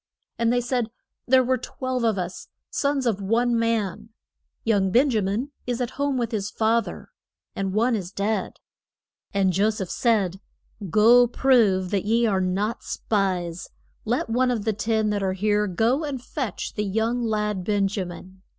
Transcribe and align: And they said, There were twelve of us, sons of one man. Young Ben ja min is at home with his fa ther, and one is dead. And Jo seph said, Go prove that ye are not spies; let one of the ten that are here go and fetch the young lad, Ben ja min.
And 0.39 0.51
they 0.51 0.61
said, 0.61 0.89
There 1.27 1.43
were 1.43 1.59
twelve 1.59 2.03
of 2.03 2.17
us, 2.17 2.47
sons 2.71 3.05
of 3.05 3.21
one 3.21 3.55
man. 3.55 4.09
Young 4.63 4.89
Ben 4.89 5.11
ja 5.11 5.21
min 5.21 5.51
is 5.67 5.79
at 5.79 5.91
home 5.91 6.17
with 6.17 6.31
his 6.31 6.49
fa 6.49 6.81
ther, 6.83 7.11
and 7.55 7.71
one 7.71 7.95
is 7.95 8.11
dead. 8.11 8.53
And 9.31 9.53
Jo 9.53 9.69
seph 9.69 9.89
said, 9.91 10.41
Go 10.89 11.27
prove 11.27 11.91
that 11.91 12.05
ye 12.05 12.25
are 12.25 12.41
not 12.41 12.81
spies; 12.81 13.69
let 14.03 14.27
one 14.27 14.49
of 14.49 14.65
the 14.65 14.73
ten 14.73 15.11
that 15.11 15.21
are 15.21 15.33
here 15.33 15.67
go 15.67 16.03
and 16.03 16.19
fetch 16.19 16.73
the 16.73 16.83
young 16.83 17.21
lad, 17.21 17.63
Ben 17.63 17.87
ja 17.87 18.03
min. 18.05 18.41